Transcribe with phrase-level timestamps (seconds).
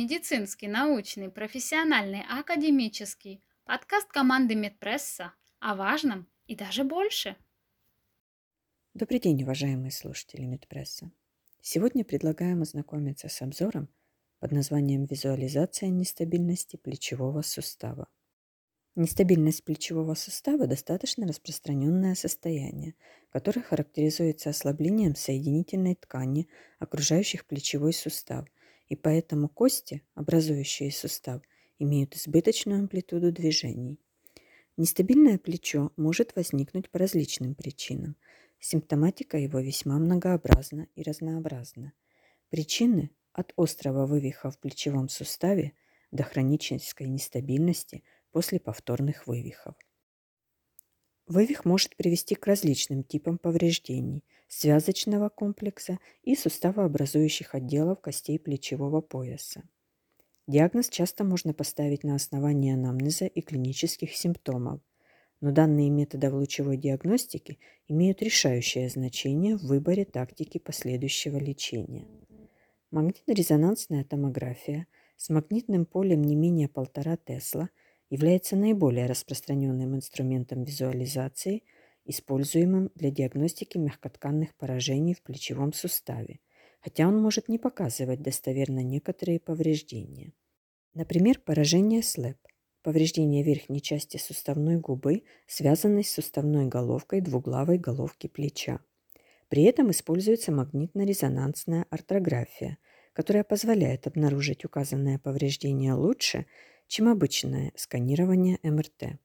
[0.00, 3.42] Медицинский, научный, профессиональный, академический.
[3.64, 7.34] Подкаст команды Медпресса о важном и даже больше.
[8.94, 11.10] Добрый день, уважаемые слушатели Медпресса.
[11.62, 13.88] Сегодня предлагаем ознакомиться с обзором
[14.38, 18.06] под названием «Визуализация нестабильности плечевого сустава».
[18.94, 22.94] Нестабильность плечевого сустава– достаточно распространенное состояние,
[23.30, 28.46] которое характеризуется ослаблением соединительной ткани, окружающих плечевой сустав–
[28.88, 31.42] и поэтому кости, образующие сустав,
[31.78, 34.00] имеют избыточную амплитуду движений.
[34.76, 38.16] Нестабильное плечо может возникнуть по различным причинам.
[38.60, 41.92] Симптоматика его весьма многообразна и разнообразна.
[42.48, 45.72] Причины от острого вывиха в плечевом суставе
[46.10, 48.02] до хронической нестабильности
[48.32, 49.74] после повторных вывихов.
[51.28, 59.62] Вывих может привести к различным типам повреждений связочного комплекса и суставообразующих отделов костей плечевого пояса.
[60.46, 64.80] Диагноз часто можно поставить на основании анамнеза и клинических симптомов,
[65.42, 72.06] но данные методы лучевой диагностики имеют решающее значение в выборе тактики последующего лечения.
[72.90, 74.86] Магнитно-резонансная томография
[75.18, 77.68] с магнитным полем не менее 1,5 Тесла–
[78.10, 81.62] является наиболее распространенным инструментом визуализации,
[82.04, 86.40] используемым для диагностики мягкотканных поражений в плечевом суставе,
[86.80, 90.32] хотя он может не показывать достоверно некоторые повреждения.
[90.94, 92.38] Например, поражение СЛЭП–
[92.82, 98.80] повреждение верхней части суставной губы, связанной с суставной головкой двуглавой головки плеча.
[99.48, 102.78] При этом используется магнитно-резонансная артрография,
[103.12, 106.46] которая позволяет обнаружить указанное повреждение лучше–
[106.88, 109.20] чем обычное сканирование МРТ.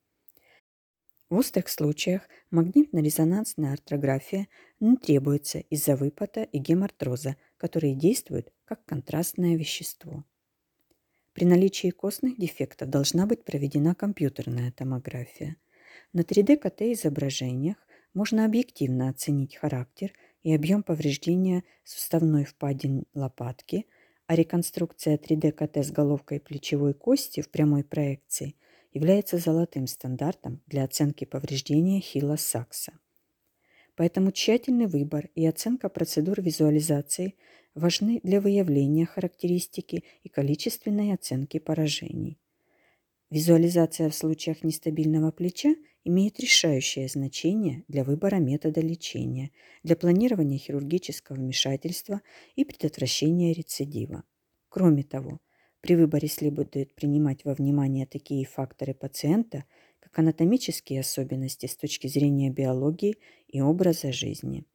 [1.30, 4.48] В узких случаях магнитно-резонансная артрография
[4.80, 10.26] не требуется из-за выпада и гемартроза, которые действуют как контрастное вещество.
[11.32, 15.56] При наличии костных дефектов должна быть проведена компьютерная томография.
[16.12, 17.78] На 3D-КТ изображениях
[18.14, 20.14] можно объективно оценить характер
[20.44, 23.88] и объем повреждения суставной впадины лопатки–
[24.28, 28.56] а реконструкция 3D-КТ с головкой плечевой кости в прямой проекции
[28.94, 32.94] является золотым стандартом для оценки повреждения хила сакса.
[33.96, 37.36] Поэтому тщательный выбор и оценка процедур визуализации
[37.76, 42.40] важны для выявления характеристики и количественной оценки поражений.
[43.30, 49.52] Визуализация в случаях нестабильного плеча имеет решающее значение для выбора метода лечения,
[49.84, 52.22] для планирования хирургического вмешательства
[52.56, 54.24] и предотвращения рецидива.
[54.70, 55.40] Кроме того,
[55.82, 59.66] при выборе следует принимать во внимание такие факторы пациента,
[60.00, 64.66] как анатомические особенности с точки зрения биологии и образа жизни.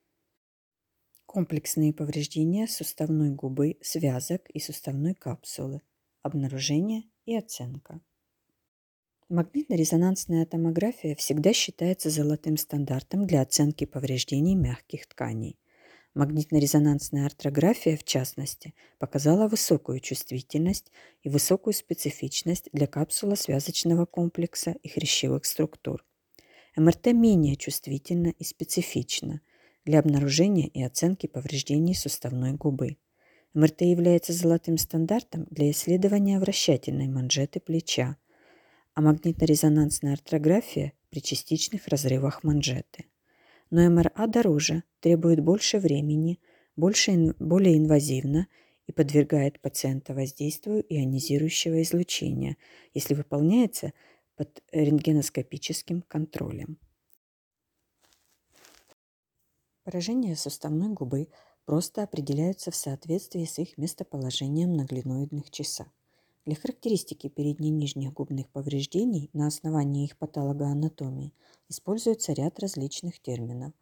[1.27, 5.83] Комплексные повреждения суставной губы, связок и суставной капсулы,
[6.23, 8.01] обнаружение и оценка.
[9.31, 15.59] Магнитно-резонансная томография всегда считается золотым стандартом для оценки повреждений мягких тканей.
[16.15, 20.91] Магнитно-резонансная артрография, в частности, показала высокую чувствительность
[21.23, 26.07] и высокую специфичность для капсуло-связочного комплекса и хрящевых структур.
[26.75, 29.43] МРТ менее чувствительна и специфична
[29.85, 32.97] для обнаружения и оценки повреждений суставной губы.
[33.53, 38.17] МРТ является золотым стандартом для исследования вращательной манжеты плеча–
[38.99, 43.05] а магнитно-резонансная артрография при частичных разрывах манжеты.
[43.71, 46.41] Но МРА дороже, требует больше времени,
[46.75, 48.49] больше, более инвазивно
[48.89, 52.57] и подвергает пациента воздействию ионизирующего излучения,
[52.93, 53.93] если выполняется
[54.35, 56.77] под рентгеноскопическим контролем.
[59.85, 61.29] Поражения суставной губы
[61.67, 65.87] просто определяются в соответствии с их местоположением на глиноидных часах.
[66.49, 71.35] Для характеристики передних нижних губных повреждений на основании их патологоанатомии
[71.69, 73.75] используется ряд различных терминов.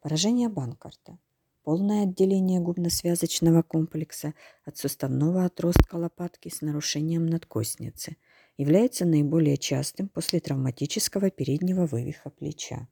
[0.00, 1.18] Поражение Банкарта,
[1.62, 4.32] полное отделение губно-связочного комплекса
[4.64, 8.16] от суставного отростка лопатки с нарушением надкостницы,
[8.56, 12.88] является наиболее частым после травматического переднего вывиха плеча.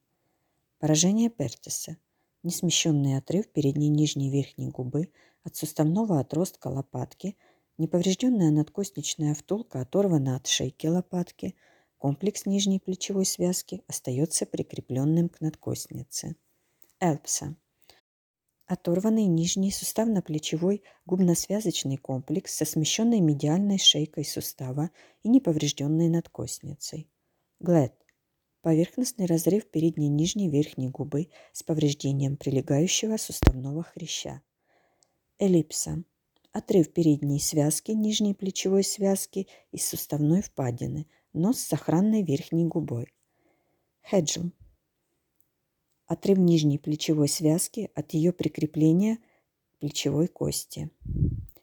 [0.81, 1.96] Поражение Пертиса–
[2.43, 5.08] несмещенный отрыв передней нижней верхней губы
[5.44, 7.38] от суставного отростка лопатки–
[7.76, 11.56] Неповрежденная надкостничная втулка оторвана от шейки лопатки.
[11.99, 16.37] Комплекс нижней плечевой связки остается прикрепленным к надкостнице.
[17.00, 17.56] Элпса.
[18.67, 24.91] Оторванный нижний суставно-плечевой губно-связочный комплекс со смещенной медиальной шейкой сустава
[25.23, 27.11] и неповрежденной надкостницей.
[27.59, 27.93] Глэд.
[28.62, 34.43] Поверхностный разрыв передней нижней верхней губы с повреждением прилегающего суставного хряща.
[35.38, 36.05] Эллипса
[36.54, 43.12] отрыв передней связки, нижней плечевой связки и суставной впадины, но с сохранной верхней губой.
[44.08, 44.52] Хеджл.
[46.06, 49.18] Отрыв нижней плечевой связки от ее прикрепления
[49.80, 50.90] плечевой кости.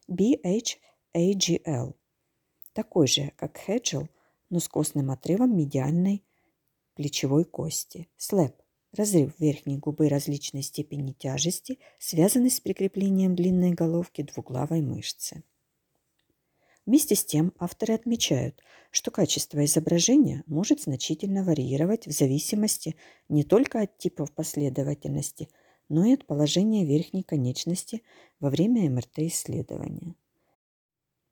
[0.09, 1.95] BHAGL.
[2.73, 4.09] Такой же, как хеджл,
[4.49, 6.21] но с костным отрывом медиальной
[6.95, 8.09] плечевой кости.
[8.17, 8.61] Слэп
[8.93, 15.43] Разрыв верхней губы различной степени тяжести, связанный с прикреплением длинной головки двуглавой мышцы.
[16.85, 22.97] Вместе с тем авторы отмечают, что качество изображения может значительно варьировать в зависимости
[23.29, 25.47] не только от типов последовательности,
[25.88, 28.01] но и от положения верхней конечности
[28.41, 30.15] во время МРТ-исследования.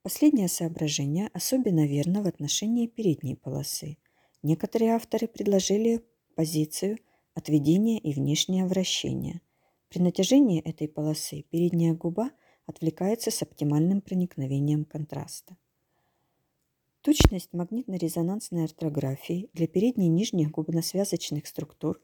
[0.01, 3.97] Последнее соображение особенно верно в отношении передней полосы.
[4.43, 6.99] Некоторые авторы предложили позицию–
[7.39, 9.41] отведение и внешнее вращение.
[9.89, 12.31] При натяжении этой полосы передняя губа
[12.67, 15.57] отвлекается с оптимальным проникновением контраста.
[17.01, 21.99] Точность магнитно-резонансной артрографии для передней и нижних губно-связочных структур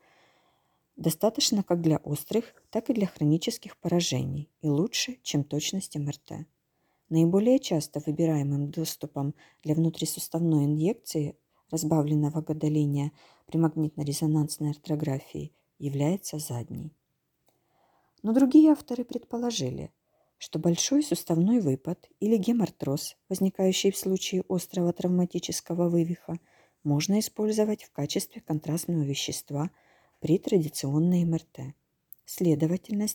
[0.96, 6.48] достаточно как для острых, так и для хронических поражений и лучше, чем точность МРТ.
[7.10, 11.36] Наиболее часто выбираемым доступом для внутрисуставной инъекции
[11.70, 13.12] разбавленного гадолиния
[13.46, 16.94] при магнитно-резонансной артрографии является задней.
[18.24, 19.92] Но другие авторы предположили,
[20.38, 26.40] что большой суставной выпад или гемартроз, возникающий в случае острого травматического вывиха,
[26.84, 29.72] можно использовать в качестве контрастного вещества
[30.20, 31.76] при традиционной МРТ.
[32.26, 33.08] Следовательно,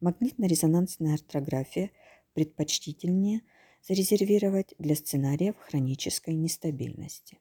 [0.00, 1.90] магнитно-резонансная артрография
[2.34, 3.42] предпочтительнее
[3.82, 7.38] зарезервировать для сценариев хронической нестабильности.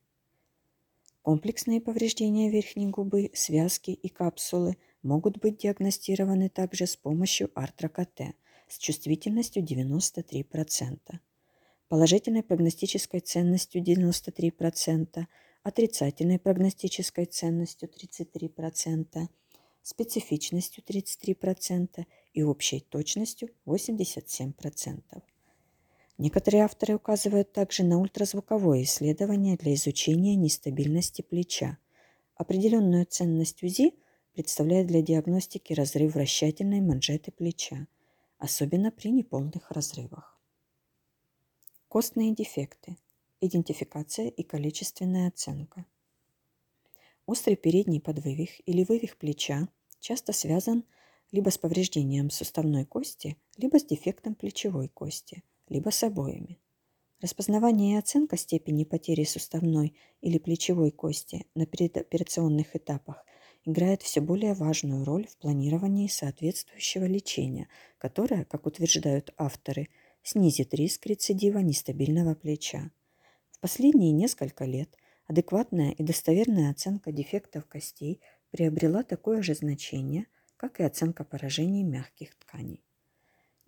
[1.27, 8.33] Комплексные повреждения верхней губы, связки и капсулы могут быть диагностированы также с помощью артро-КТ
[8.69, 10.99] с чувствительностью 93%,
[11.89, 15.25] положительной прогностической ценностью 93%,
[15.63, 19.27] отрицательной прогностической ценностью 33%,
[19.81, 25.01] специфичностью 33% и общей точностью 87%.
[26.17, 31.77] Некоторые авторы указывают также на ультразвуковое исследование для изучения нестабильности плеча.
[32.35, 33.93] Определенную ценность УЗИ
[34.33, 37.87] представляет для диагностики разрыв вращательной манжеты плеча,
[38.39, 40.39] особенно при неполных разрывах.
[41.87, 42.97] Костные дефекты.
[43.39, 45.85] Идентификация и количественная оценка.
[47.27, 49.67] Острый передний подвывих или вывих плеча
[49.99, 50.83] часто связан
[51.31, 56.59] либо с повреждением суставной кости, либо с дефектом плечевой кости– либо с обоими.
[57.19, 63.25] Распознавание и оценка степени потери суставной или плечевой кости на предоперационных этапах
[63.65, 67.67] играет все более важную роль в планировании соответствующего лечения,
[67.97, 69.89] которое, как утверждают авторы,
[70.21, 72.91] снизит риск рецидива нестабильного плеча.
[73.49, 78.21] В последние несколько лет адекватная и достоверная оценка дефектов костей
[78.51, 82.86] приобрела такое же значение, как и оценка поражений мягких тканей.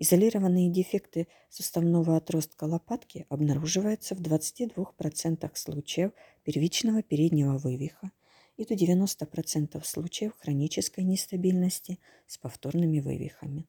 [0.01, 6.11] Изолированные дефекты суставного отростка лопатки обнаруживаются в 22% случаев
[6.43, 8.09] первичного переднего вывиха
[8.55, 13.67] и до 90% случаев хронической нестабильности с повторными вывихами.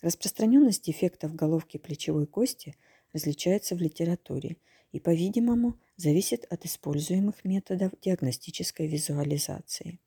[0.00, 2.76] Распространенность дефектов головки плечевой кости
[3.12, 4.58] различается в литературе
[4.92, 9.98] и, по-видимому, зависит от используемых методов диагностической визуализации.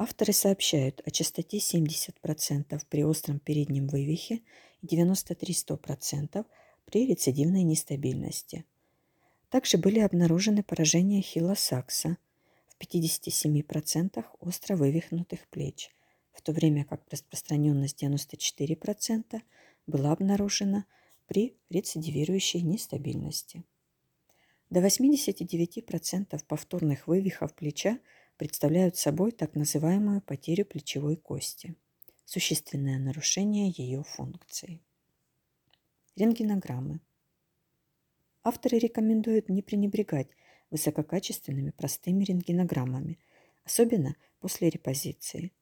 [0.00, 4.42] Авторы сообщают о частоте 70% при остром переднем вывихе
[4.80, 6.46] и 93-100%
[6.84, 8.64] при рецидивной нестабильности.
[9.50, 12.16] Также были обнаружены поражения хилосакса
[12.68, 15.90] в 57% остро вывихнутых плеч,
[16.32, 19.42] в то время как распространенность 94%
[19.88, 20.84] была обнаружена
[21.26, 23.64] при рецидивирующей нестабильности.
[24.70, 27.98] До 89% повторных вывихов плеча–
[28.38, 31.74] представляют собой так называемую потерю плечевой кости,
[32.24, 34.80] существенное нарушение ее функции.
[36.16, 37.00] Рентгенограммы.
[38.44, 40.28] Авторы рекомендуют не пренебрегать
[40.70, 43.18] высококачественными простыми рентгенограммами,
[43.64, 45.52] особенно после репозиции.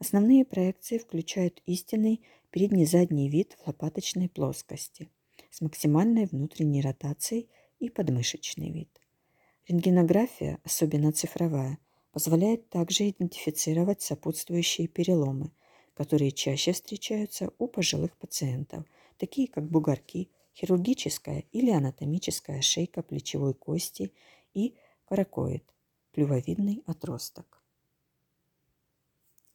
[0.00, 5.08] Основные проекции включают истинный передний-задний вид в лопаточной плоскости
[5.50, 7.48] с максимальной внутренней ротацией
[7.78, 8.90] и подмышечный вид.
[9.66, 11.78] Рентгенография, особенно цифровая,
[12.12, 15.52] позволяет также идентифицировать сопутствующие переломы,
[15.94, 18.84] которые чаще встречаются у пожилых пациентов,
[19.16, 24.12] такие как бугорки, хирургическая или анатомическая шейка плечевой кости
[24.54, 25.64] и каракоид,
[26.12, 27.62] клювовидный отросток.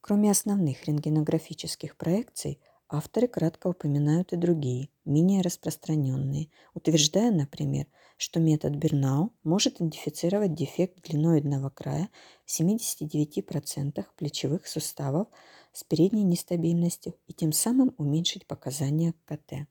[0.00, 7.86] Кроме основных рентгенографических проекций, Авторы кратко упоминают и другие, менее распространенные, утверждая, например,
[8.18, 12.10] что метод Бернау может идентифицировать дефект глиноидного края
[12.44, 15.28] в 79% плечевых суставов
[15.72, 19.66] с передней нестабильностью и тем самым уменьшить показания КТ.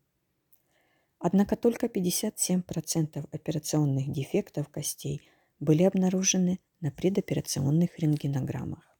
[1.19, 5.21] Однако только 57% операционных дефектов костей
[5.59, 8.92] были обнаружены на предоперационных рентгенограммах.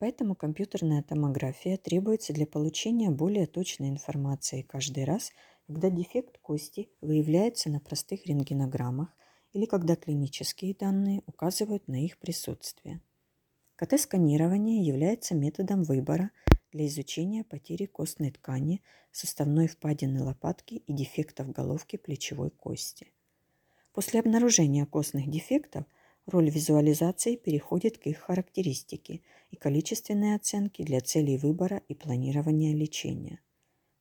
[0.00, 5.30] Поэтому компьютерная томография требуется для получения более точной информации каждый раз,
[5.66, 9.14] когда дефект кости выявляется на простых рентгенограммах
[9.52, 13.02] или когда клинические данные указывают на их присутствие.
[13.76, 16.30] КТ-сканирование является методом выбора
[16.72, 23.12] для изучения потери костной ткани, суставной впадины лопатки и дефектов головки плечевой кости.
[23.92, 25.84] После обнаружения костных дефектов–
[26.30, 29.20] Роль визуализации переходит к их характеристике
[29.50, 33.40] и количественной оценке для целей выбора и планирования лечения.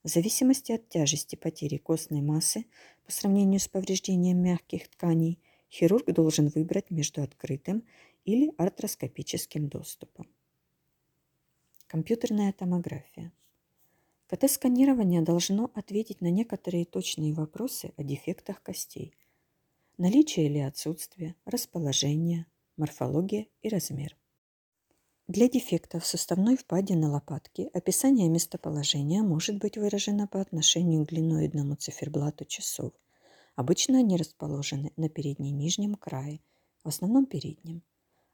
[0.04, 2.66] В зависимости от тяжести потери костной массы
[3.04, 5.40] по сравнению с повреждением мягких тканей,
[5.72, 7.84] хирург должен выбрать между открытым
[8.26, 10.28] или артроскопическим доступом.
[11.88, 13.32] Компьютерная томография.
[14.28, 19.16] КТ-сканирование должно ответить на некоторые точные вопросы о дефектах костей–
[20.00, 22.46] наличие или отсутствие, расположение,
[22.78, 24.18] морфология и размер.
[25.28, 32.46] Для дефектов суставной впадины лопатки описание местоположения может быть выражено по отношению к глиноидному циферблату
[32.46, 32.94] часов.
[33.56, 36.40] Обычно они расположены на передне-нижнем крае,
[36.84, 37.84] в основном переднем.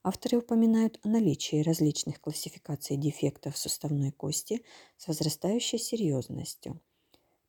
[0.03, 4.63] Авторы упоминают о наличии различных классификаций дефектов суставной кости
[4.97, 6.79] с возрастающей серьезностью.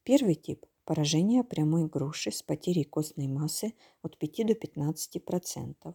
[0.05, 5.95] Первый тип Поражение прямой груши с потерей костной массы от 5 до 15%.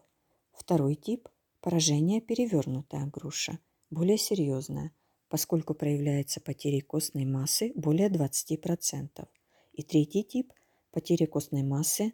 [0.52, 1.30] Второй тип–
[1.62, 3.58] поражение перевернутая груша,
[3.90, 4.92] более серьезная,
[5.30, 9.30] поскольку проявляется потерей костной массы более 20%.
[9.72, 10.52] И третий тип–
[10.92, 12.12] потеря костной массы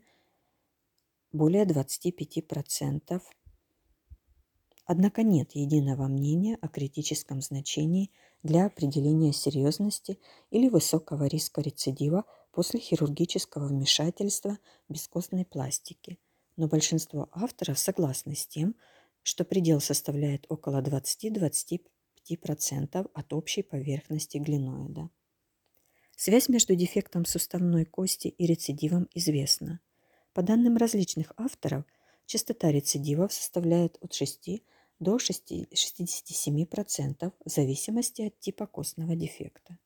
[1.31, 3.21] более 25%.
[4.85, 8.11] Однако нет единого мнения о критическом значении
[8.43, 10.19] для определения серьезности
[10.51, 12.23] или высокого риска рецидива
[12.57, 14.57] после хирургического вмешательства
[14.89, 16.17] бескостной пластики,
[16.55, 18.75] но большинство авторов согласны с тем,
[19.21, 25.11] что предел составляет около 20-25% от общей поверхности глиноида.
[26.15, 29.79] Связь между дефектом суставной кости и рецидивом известна.
[30.33, 31.85] По данным различных авторов,
[32.25, 34.63] частота рецидивов составляет от 6
[34.99, 39.77] до 67% в зависимости от типа костного дефекта.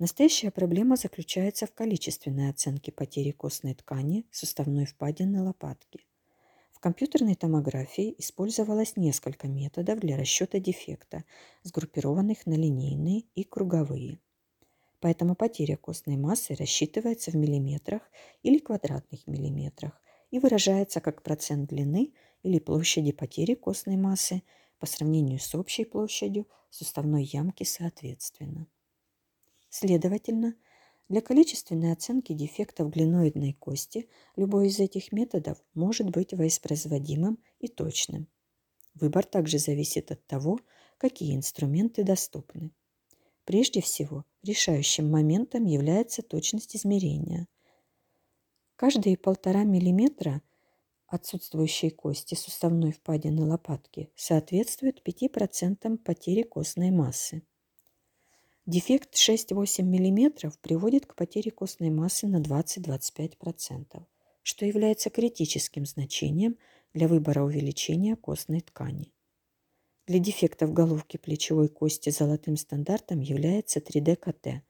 [0.00, 6.06] Настоящая проблема заключается в количественной оценке потери костной ткани суставной впадины лопатки.
[6.70, 11.24] В компьютерной томографии использовалось несколько методов для расчета дефекта,
[11.64, 14.20] сгруппированных на линейные и круговые.
[15.00, 18.00] Поэтому потеря костной массы рассчитывается в миллиметрах
[18.42, 24.44] или квадратных миллиметрах и выражается как процент длины или площади потери костной массы
[24.78, 28.66] по сравнению с общей площадью суставной ямки соответственно.
[29.70, 30.56] Следовательно,
[31.08, 38.28] для количественной оценки дефектов глиноидной кости любой из этих методов может быть воспроизводимым и точным.
[38.94, 40.58] Выбор также зависит от того,
[40.98, 42.72] какие инструменты доступны.
[43.44, 47.48] Прежде всего, решающим моментом является точность измерения.
[48.76, 50.42] Каждые полтора миллиметра
[51.06, 57.42] отсутствующей кости суставной впадины лопатки соответствует 5% потери костной массы.
[58.72, 64.04] Дефект 6-8 мм приводит к потере костной массы на 20-25%,
[64.44, 66.56] что является критическим значением
[66.94, 69.12] для выбора увеличения костной ткани.
[70.06, 74.62] Для дефектов головки плечевой кости золотым стандартом является 3D-КТ,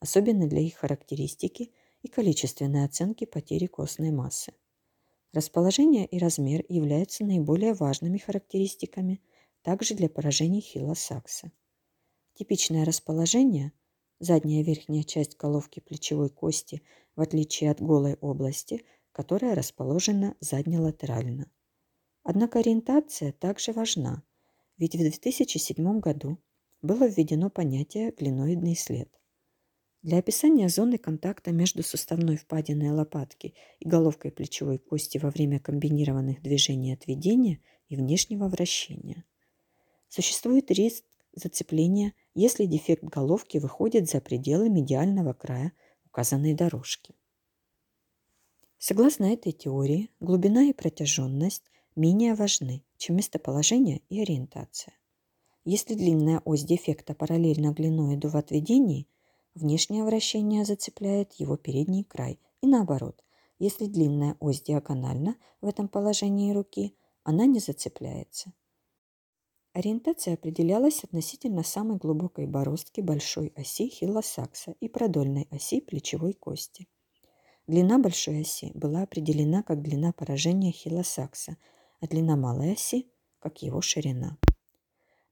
[0.00, 4.54] особенно для их характеристики и количественной оценки потери костной массы.
[5.34, 9.20] Расположение и размер являются наиболее важными характеристиками
[9.60, 11.52] также для поражений хилосакса.
[12.42, 13.70] Типичное расположение–
[14.18, 16.82] задняя верхняя часть головки плечевой кости,
[17.14, 21.48] в отличие от голой области, которая расположена заднелатерально.
[22.24, 24.24] Однако ориентация также важна,
[24.76, 26.36] ведь в 2007 году
[26.82, 29.08] было введено понятие глиноидный след.
[30.02, 36.42] Для описания зоны контакта между суставной впадиной лопатки и головкой плечевой кости во время комбинированных
[36.42, 39.24] движений отведения и внешнего вращения.
[40.08, 45.72] Существует риск зацепления если дефект головки выходит за пределы медиального края
[46.06, 47.14] указанной дорожки.
[48.78, 54.94] Согласно этой теории, глубина и протяженность менее важны, чем местоположение и ориентация.
[55.64, 59.06] Если длинная ось дефекта параллельна глиноиду в отведении,
[59.54, 63.22] внешнее вращение зацепляет его передний край и наоборот.
[63.58, 68.52] Если длинная ось диагональна в этом положении руки, она не зацепляется.
[69.74, 76.88] Ориентация определялась относительно самой глубокой бороздки большой оси хилосакса и продольной оси плечевой кости.
[77.66, 81.56] Длина большой оси была определена как длина поражения хилосакса,
[82.00, 84.38] а длина малой оси– как его ширина.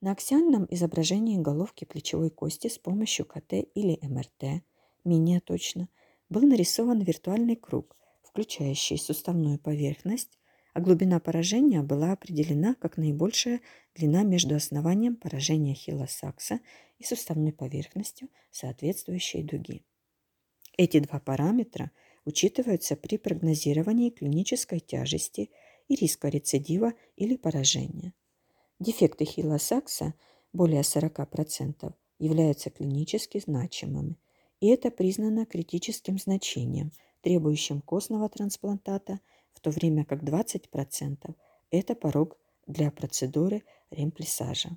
[0.01, 4.63] На аксиальном изображении головки плечевой кости с помощью КТ или МРТ,
[5.05, 5.89] менее точно,
[6.31, 10.40] был нарисован виртуальный круг, включающий суставную поверхность,
[10.73, 13.61] а глубина поражения была определена как наибольшая
[13.95, 16.61] длина между основанием поражения хилосакса
[16.99, 19.83] и суставной поверхностью соответствующей дуги.
[20.77, 21.91] Эти два параметра–
[22.25, 25.51] учитываются при прогнозировании клинической тяжести
[25.89, 28.13] и риска рецидива или поражения.
[28.79, 30.15] Дефекты хилосакса
[30.53, 34.17] более 40% являются клинически значимыми,
[34.61, 39.21] и это признано критическим значением, требующим костного трансплантата,
[39.53, 41.35] в то время как 20%–
[41.71, 44.77] это порог для процедуры ремплисажа.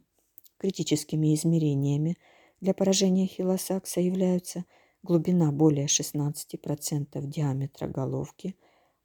[0.57, 2.17] Критическими измерениями
[2.61, 4.65] для поражения хилосакса являются–
[5.03, 8.55] глубина более 16% диаметра головки,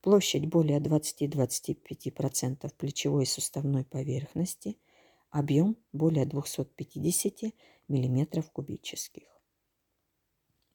[0.00, 4.78] площадь более 20-25% плечевой суставной поверхности,
[5.30, 7.52] объем более 250
[7.88, 9.24] мм кубических.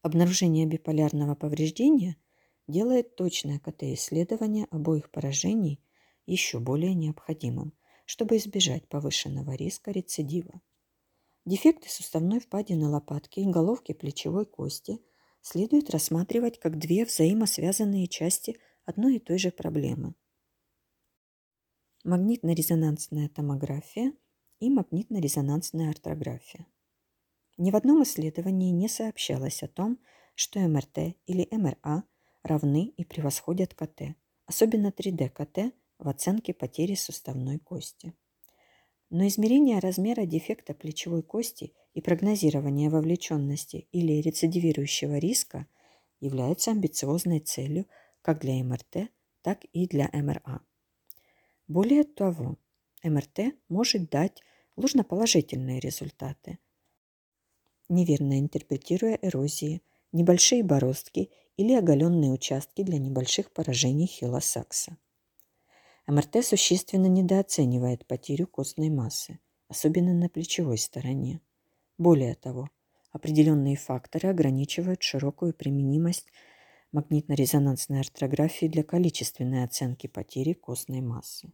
[0.02, 2.18] Обнаружение биполярного повреждения
[2.68, 5.84] делает точное КТ-исследование обоих поражений
[6.26, 7.74] еще более необходимым,
[8.06, 10.62] чтобы избежать повышенного риска рецидива.
[11.46, 15.00] Дефекты суставной впадины лопатки и головки плечевой кости–
[15.44, 20.16] следует рассматривать как две взаимосвязанные части одной и той же проблемы.
[22.06, 24.14] Магнитно-резонансная томография
[24.60, 26.66] и магнитно-резонансная артрография.
[27.58, 30.00] Ни в одном исследовании не сообщалось о том,
[30.34, 32.04] что МРТ или МРА
[32.44, 38.14] равны и превосходят КТ, особенно 3D-КТ в оценке потери суставной кости.
[39.10, 45.68] Но измерение размера дефекта плечевой кости и прогнозирование вовлеченности или рецидивирующего риска
[46.20, 47.86] являются амбициозной целью
[48.22, 49.10] как для МРТ,
[49.42, 50.62] так и для МРА.
[51.68, 52.58] Более того,
[53.04, 54.42] МРТ может дать
[54.76, 56.60] ложноположительные результаты,
[57.90, 64.98] неверно интерпретируя эрозии, небольшие бороздки или оголенные участки для небольших поражений хилосакса.
[66.08, 71.42] МРТ существенно недооценивает потерю костной массы, особенно на плечевой стороне.
[71.98, 72.70] Более того,
[73.12, 76.28] определенные факторы ограничивают широкую применимость
[76.92, 81.54] магнитно-резонансной артрографии для количественной оценки потери костной массы.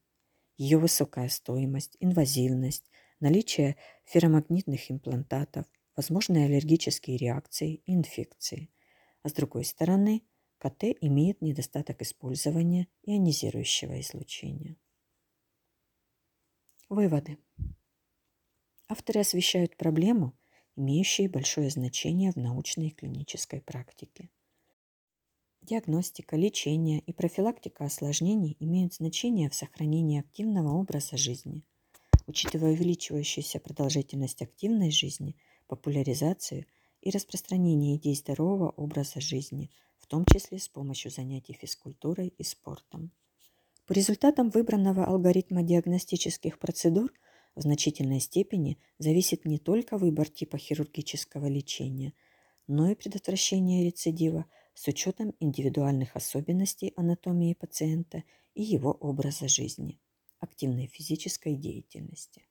[0.58, 8.70] Ее высокая стоимость, инвазивность, наличие ферромагнитных имплантатов, возможные аллергические реакции и инфекции.
[9.24, 10.24] А с другой стороны,
[10.58, 14.78] КТ имеет недостаток использования ионизирующего излучения.
[16.90, 17.38] Выводы.
[18.88, 20.38] Авторы освещают проблему,
[20.76, 24.30] имеющую большое значение в научной и клинической практике.
[25.62, 31.64] Диагностика, лечение и профилактика осложнений имеют значение в сохранении активного образа жизни.
[32.26, 35.36] Учитывая увеличивающуюся продолжительность активной жизни,
[35.68, 36.66] популяризацию
[37.02, 39.70] и распространение идей здорового образа жизни–
[40.10, 43.12] том числе с помощью занятий физкультурой и спортом.
[43.86, 47.14] По результатам выбранного алгоритма диагностических процедур
[47.56, 52.14] в значительной степени зависит не только выбор типа хирургического лечения,
[52.68, 58.24] но и предотвращение рецидива с учетом индивидуальных особенностей анатомии пациента
[58.56, 60.00] и его образа жизни,
[60.40, 62.48] активной физической деятельности.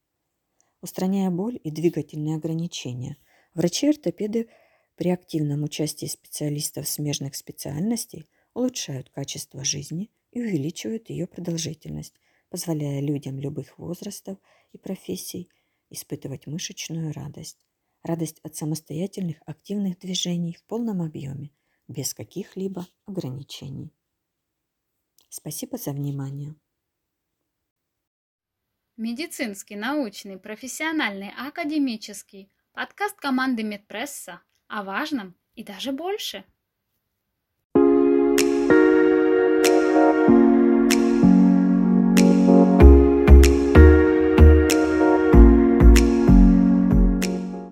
[0.81, 3.17] Устраняя боль и двигательные ограничения,
[3.55, 4.49] врачи-ортопеды–
[4.99, 12.15] при активном участии специалистов смежных специальностей улучшают качество жизни и увеличивают ее продолжительность,
[12.51, 14.39] позволяя людям любых возрастов
[14.73, 15.53] и профессий
[15.89, 17.65] испытывать мышечную радость.
[18.03, 21.53] Радость от самостоятельных активных движений в полном объеме,
[21.87, 23.95] без каких-либо ограничений.
[25.29, 26.57] Спасибо за внимание.
[28.97, 36.45] Медицинский, научный, профессиональный, академический подкаст команды Медпресса– о важном и даже больше–